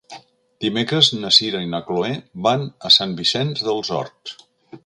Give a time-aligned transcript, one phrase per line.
[0.63, 2.11] Dimecres na Sira i na Chloé
[2.49, 4.39] van a Sant Vicenç dels Horts.